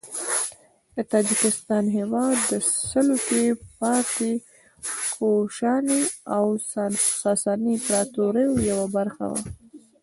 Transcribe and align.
د 0.95 0.97
تاجکستان 1.13 1.85
هیواد 1.97 2.37
د 2.51 2.51
سلوکي، 2.91 3.45
پارتي، 3.79 4.33
کوشاني 5.15 6.01
او 6.37 6.45
ساساني 7.21 7.73
امپراطوریو 7.79 8.53
یوه 8.69 8.87
برخه 8.97 9.25
وه. 9.31 9.41